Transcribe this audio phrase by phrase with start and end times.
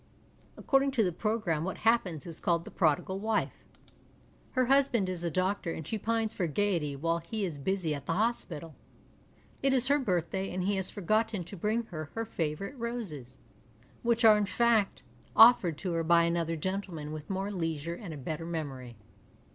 [0.57, 3.63] According to the progranune what Iiappens is 222 THE MOVIES called The Prodigal Wife.
[4.53, 8.07] Her iiusband is a doctor and she pines for gaiety while he is busy at
[8.07, 8.73] the hospital.
[9.61, 13.37] It is her birthday and he has forgotten to bring her her favourite roses,
[14.01, 15.03] which are in fact
[15.35, 18.97] offered to her by another gentleman with more leisure and a better memory.